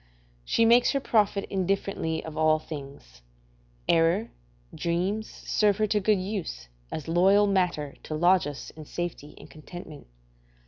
[0.43, 3.21] She makes her profit indifferently of all things;
[3.87, 4.31] error,
[4.73, 9.47] dreams, serve her to good use, as loyal matter to lodge us in safety and
[9.47, 10.07] contentment.